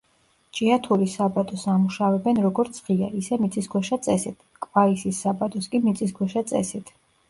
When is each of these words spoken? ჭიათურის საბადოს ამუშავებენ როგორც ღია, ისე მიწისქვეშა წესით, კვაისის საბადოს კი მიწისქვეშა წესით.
ჭიათურის 0.59 1.17
საბადოს 1.19 1.65
ამუშავებენ 1.73 2.41
როგორც 2.47 2.81
ღია, 2.89 3.11
ისე 3.23 3.41
მიწისქვეშა 3.45 4.03
წესით, 4.09 4.43
კვაისის 4.69 5.25
საბადოს 5.29 5.75
კი 5.77 5.87
მიწისქვეშა 5.89 6.49
წესით. 6.53 6.97